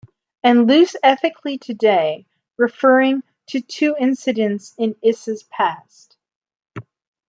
And 0.43 0.65
loose 0.67 0.95
ethically 1.03 1.59
today, 1.59 2.25
referring 2.57 3.21
to 3.49 3.61
two 3.61 3.95
incidents 3.99 4.73
in 4.79 4.95
Issa's 5.03 5.43
past. 5.43 6.17